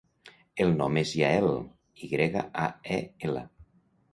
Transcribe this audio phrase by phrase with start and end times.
[0.63, 1.51] El nom és Yael:
[2.07, 2.67] i grega, a,
[2.97, 3.45] e, ela.